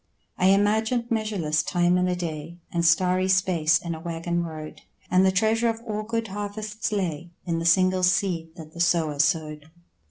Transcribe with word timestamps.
I 0.39 0.47
imagined 0.47 1.11
measureless 1.11 1.61
time 1.61 1.95
in 1.95 2.07
a 2.07 2.15
day, 2.15 2.57
And 2.71 2.83
starry 2.83 3.27
space 3.27 3.77
in 3.77 3.93
a 3.93 3.99
waggon 3.99 4.43
road, 4.43 4.81
And 5.11 5.23
the 5.23 5.31
treasure 5.31 5.69
of 5.69 5.79
all 5.85 6.01
good 6.01 6.29
harvests 6.29 6.91
lay 6.91 7.29
In 7.45 7.59
the 7.59 7.65
single 7.65 8.01
seed 8.01 8.55
that 8.55 8.73
the 8.73 8.79
sower 8.81 9.19
sowed. 9.19 9.69